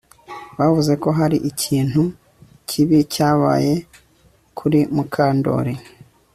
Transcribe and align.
Bavuze 0.57 0.93
ko 1.03 1.09
hari 1.19 1.37
ikintu 1.51 2.01
kibi 2.69 2.97
cyabaye 3.13 3.73
kuri 4.57 4.79
Mukandoli 4.95 5.73